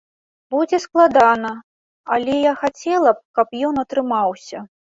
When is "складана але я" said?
0.85-2.57